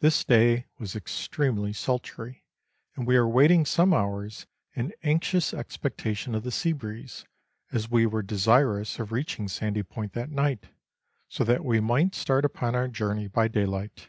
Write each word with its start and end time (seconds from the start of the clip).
This 0.00 0.24
day 0.24 0.64
was 0.78 0.96
extremely 0.96 1.74
sultry, 1.74 2.42
and 2.96 3.06
we 3.06 3.18
were 3.18 3.28
wait 3.28 3.50
ing 3.50 3.66
some 3.66 3.92
hours 3.92 4.46
in 4.72 4.94
anxious 5.02 5.52
expectation 5.52 6.34
of 6.34 6.42
the 6.42 6.50
sea 6.50 6.72
breeze, 6.72 7.26
as 7.70 7.90
we 7.90 8.06
were 8.06 8.22
desirous 8.22 8.98
of 8.98 9.12
reaching 9.12 9.46
Sandy 9.46 9.82
Point 9.82 10.14
that 10.14 10.30
night, 10.30 10.70
so 11.28 11.44
that 11.44 11.66
we 11.66 11.80
might 11.80 12.14
start 12.14 12.46
upon 12.46 12.74
our 12.74 12.88
journey 12.88 13.28
by 13.28 13.46
daylight. 13.46 14.08